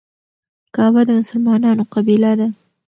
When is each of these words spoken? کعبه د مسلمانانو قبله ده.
کعبه 0.75 1.01
د 1.07 1.09
مسلمانانو 1.19 1.83
قبله 1.93 2.31
ده. 2.39 2.47